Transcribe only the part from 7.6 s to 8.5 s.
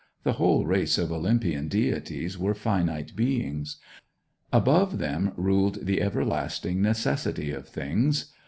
things.